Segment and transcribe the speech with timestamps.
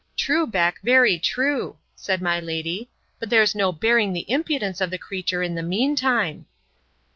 [0.17, 4.97] True, Beck, very true, said my lady; but there's no bearing the impudence of the
[4.97, 6.47] creature in the mean time.